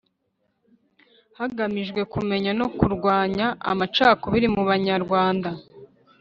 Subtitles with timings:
[1.39, 5.49] Hagamijwe kumenya no kurwanya amacakubiri mu Banyarwanda